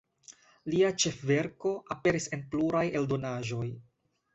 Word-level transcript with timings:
Lia 0.73 0.89
ĉefverko 1.03 1.75
aperis 1.97 2.29
en 2.39 2.45
pluraj 2.55 2.87
eldonaĵoj. 3.03 3.67